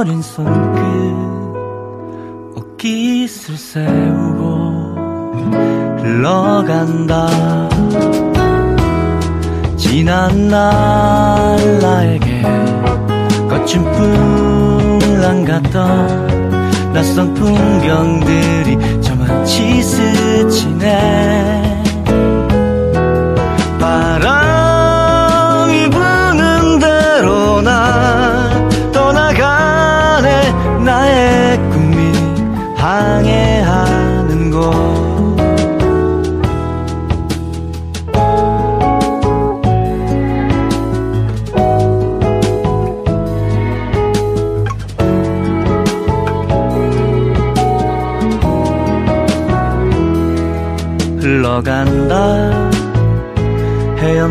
[0.00, 0.50] 어린 손끝
[2.56, 4.96] 옷깃을 세우고
[6.00, 7.28] 흘러간다.
[9.76, 12.42] 지난 날 나에게
[13.48, 21.83] 거친 풍랑 같던 낯선 풍경들이 저만치 스치네.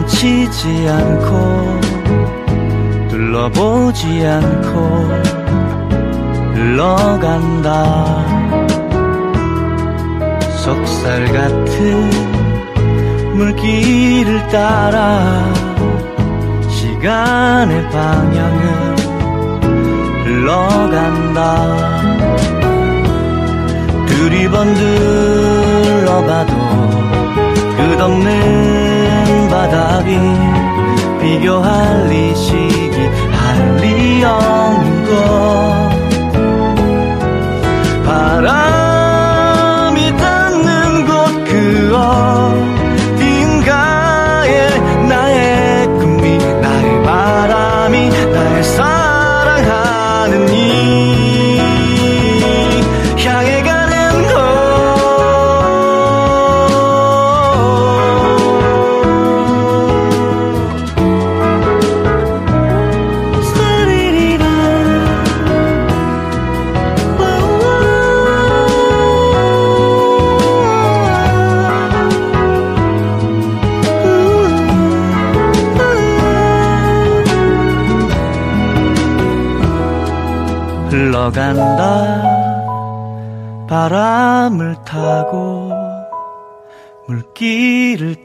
[0.04, 1.80] 헤엄치지 않고
[3.10, 4.78] 둘러보지 않고
[6.54, 8.24] 흘러간다.
[10.58, 12.10] 속살 같은
[13.36, 15.54] 물길을 따라
[16.70, 18.96] 시간의 방향을
[20.26, 21.40] 흘러간다.
[24.08, 26.54] 두리번 둘러봐도
[27.78, 28.63] 끝없는
[30.04, 30.18] 바닥이
[31.22, 32.98] 비교할 리 시기
[33.32, 34.63] 할리 없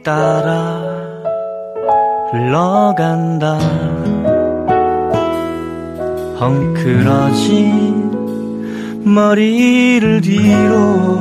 [0.09, 0.81] 따라
[2.33, 3.59] 흘러간다.
[6.41, 7.53] 헝클어진
[9.05, 11.19] 머리를 뒤로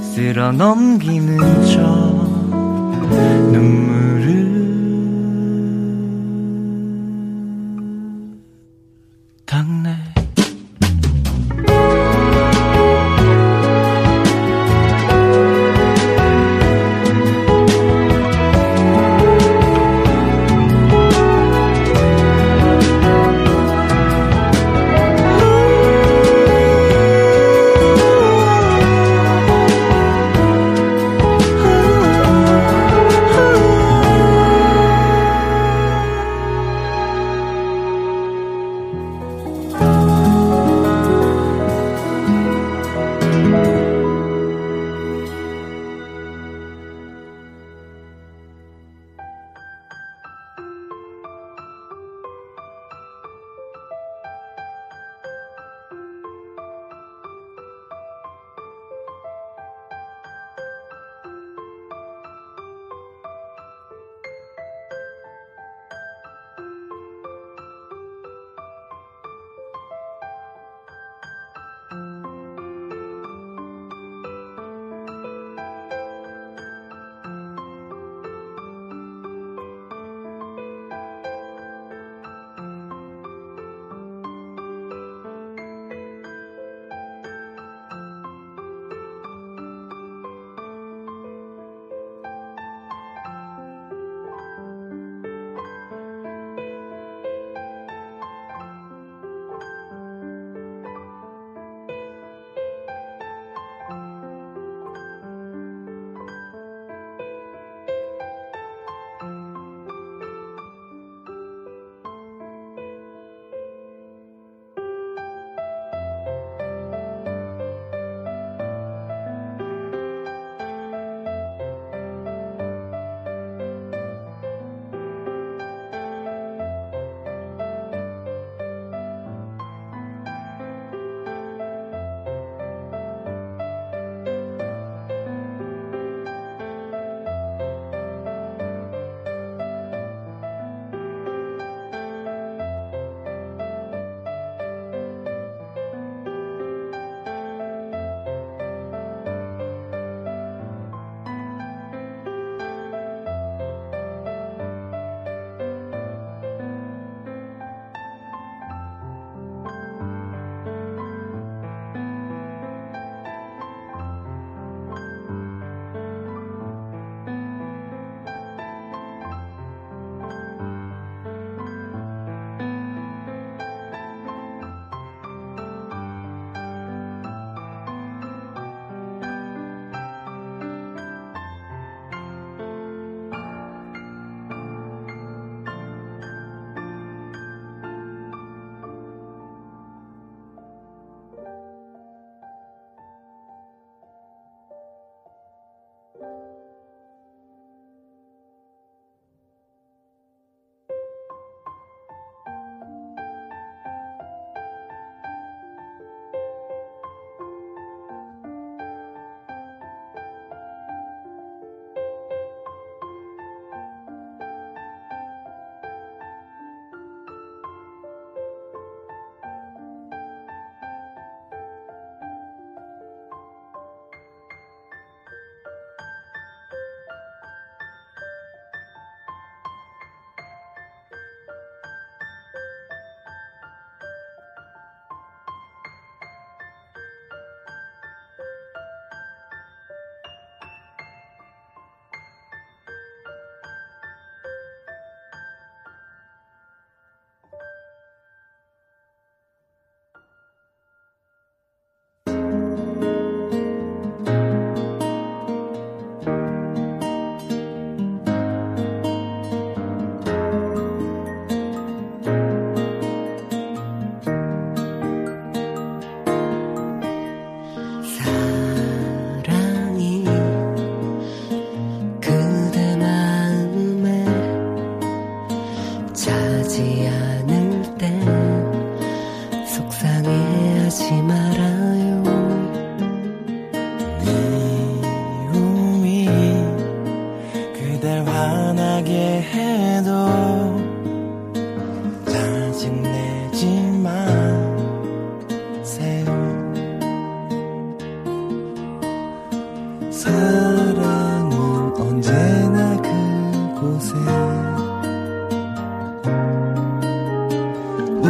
[0.00, 1.36] 쓸어 넘기는
[1.66, 1.82] 저
[3.52, 3.99] 눈물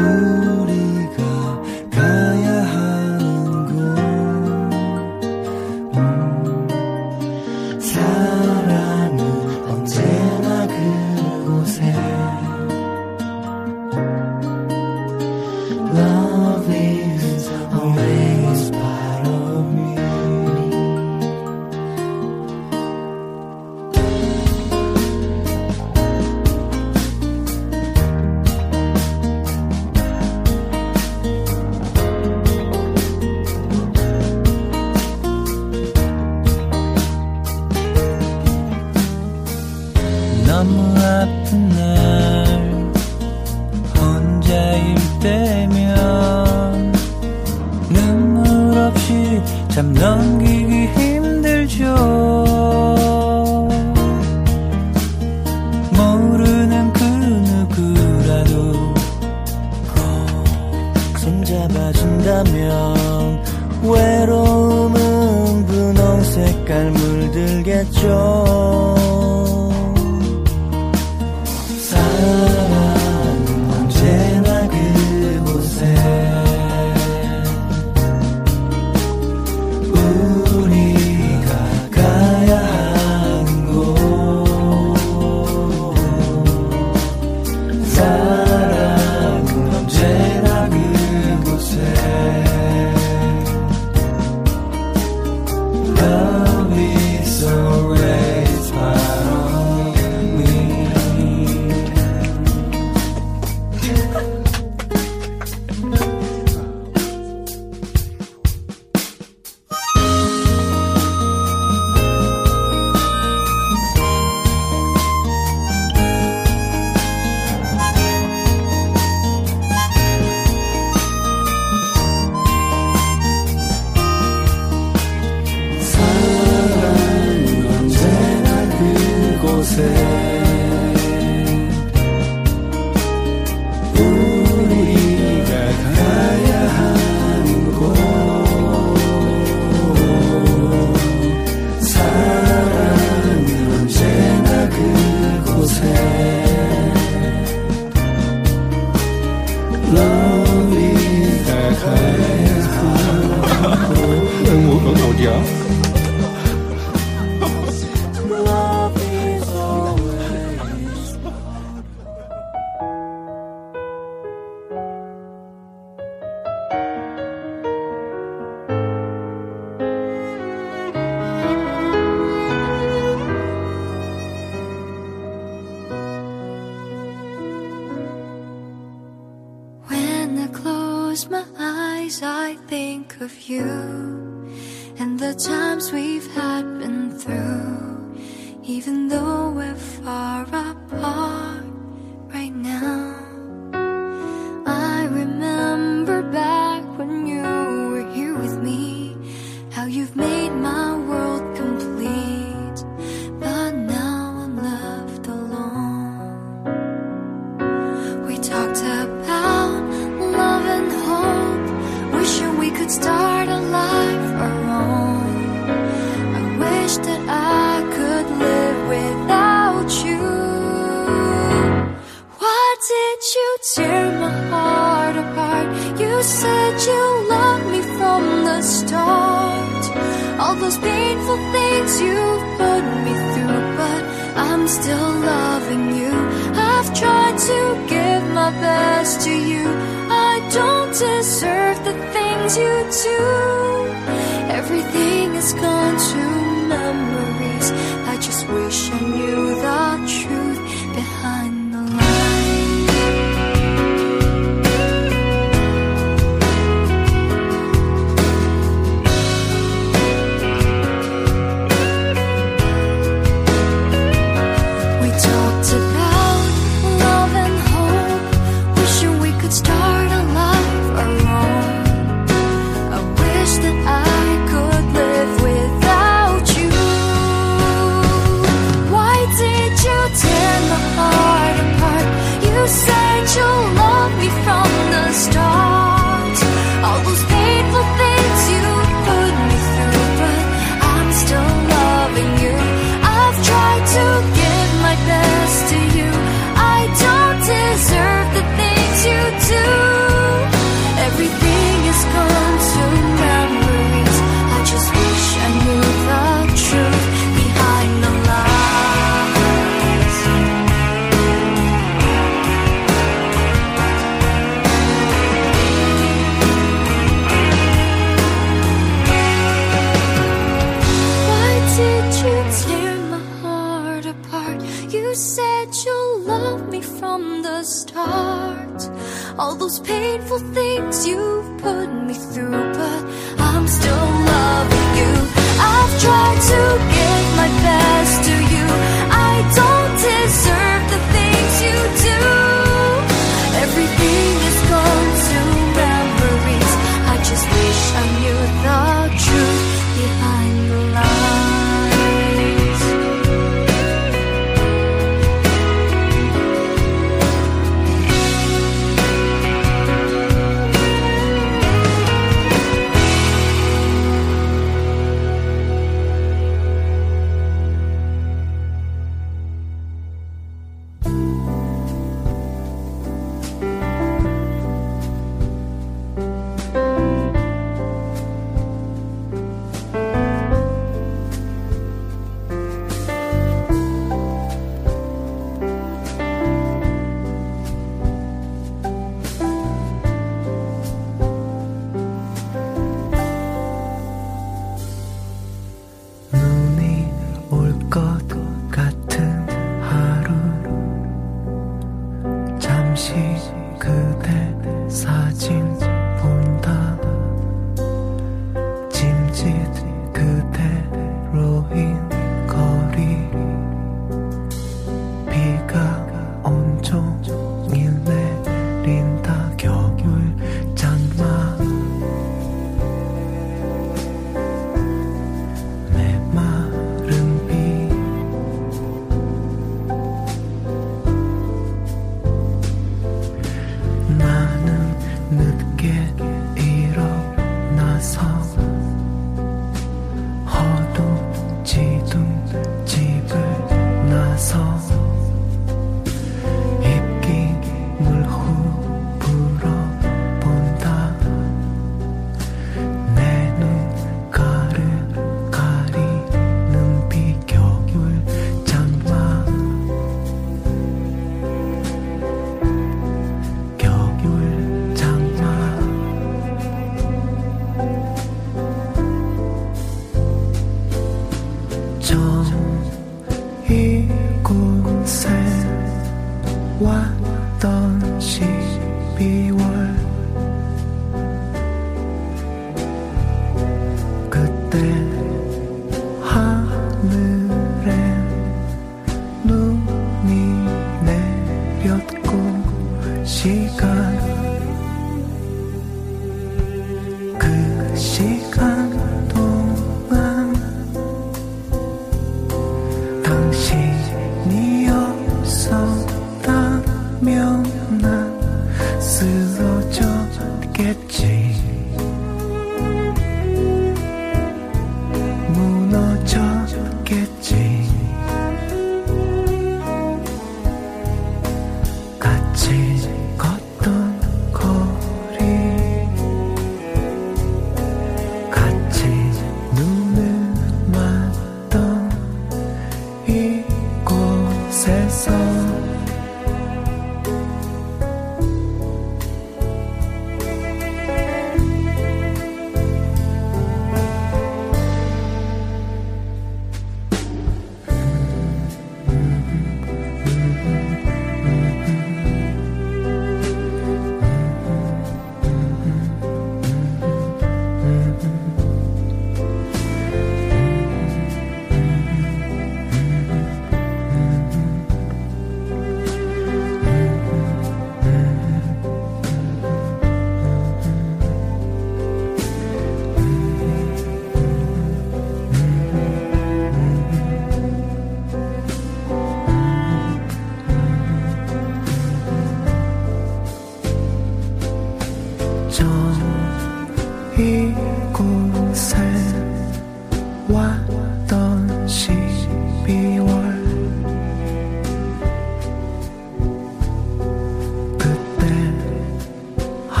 [0.00, 0.39] Ooh.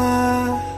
[0.00, 0.69] 啊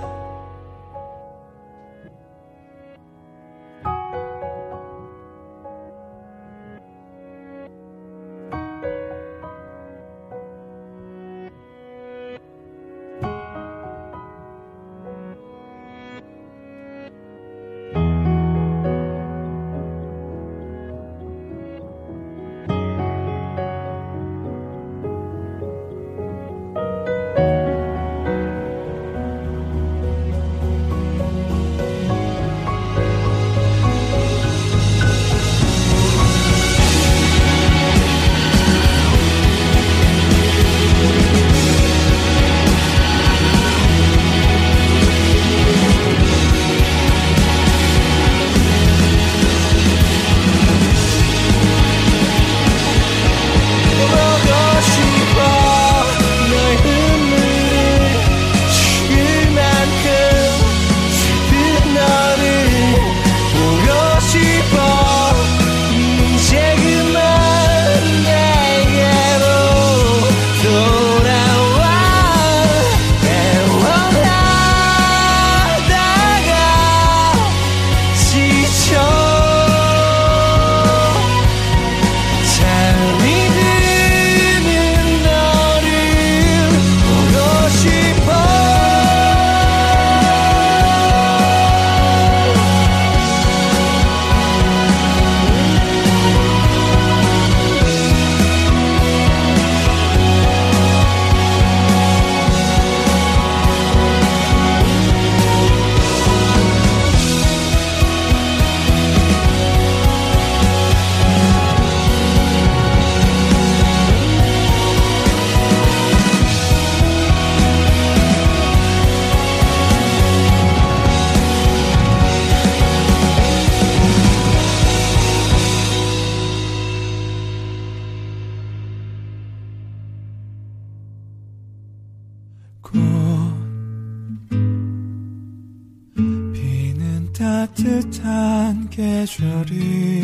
[136.53, 140.22] 비는 따뜻한 계절이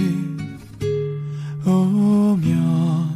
[1.64, 3.07] 오면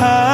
[0.00, 0.29] high.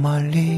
[0.00, 0.57] 玛丽。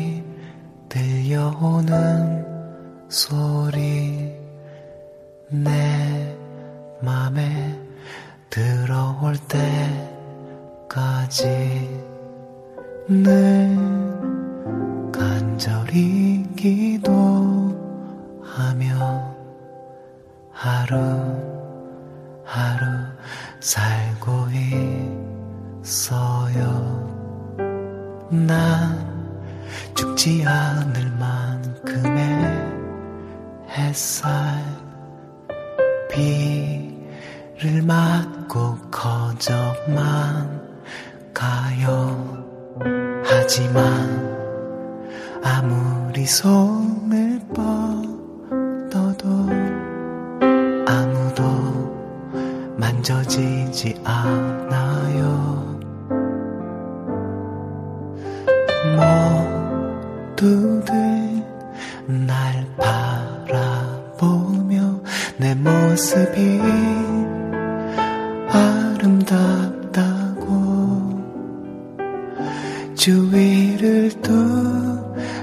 [73.01, 74.12] 주위를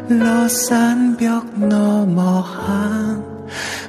[0.07, 3.25] 둘러싼 벽 너머 한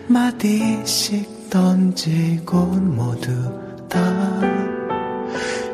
[0.07, 3.31] 마디씩 던지고 모두
[3.87, 4.01] 다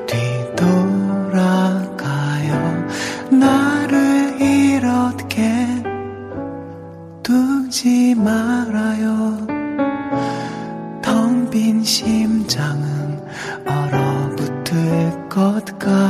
[0.09, 1.68] 뒤돌아가요.
[3.30, 5.64] 나를 이렇게
[7.22, 9.47] 두지 말아요.
[11.01, 13.20] 텅 빈 심장은
[13.64, 16.04] 얼어붙을 것 같아.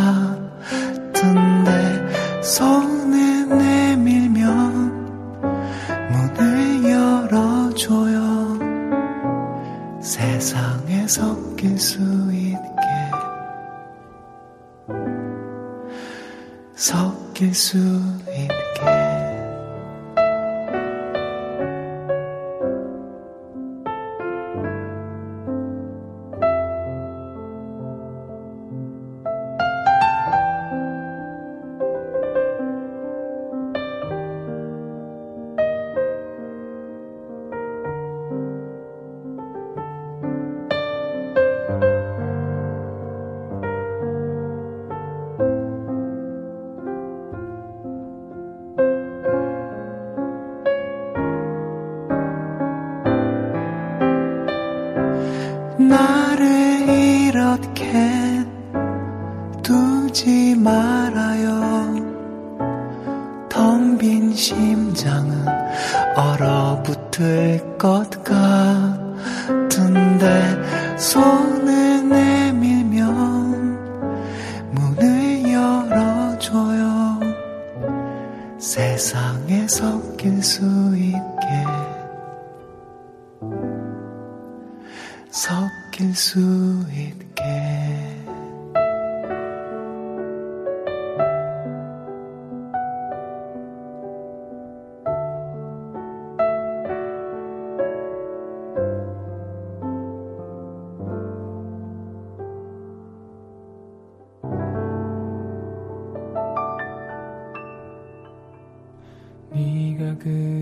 [110.24, 110.53] good.